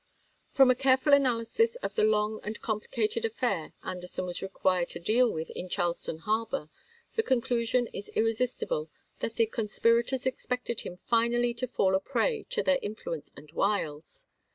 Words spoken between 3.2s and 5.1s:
affair Anderson was required to